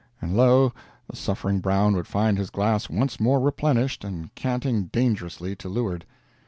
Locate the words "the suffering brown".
1.07-1.93